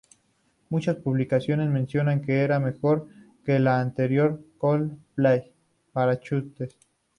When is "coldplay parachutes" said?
4.57-6.75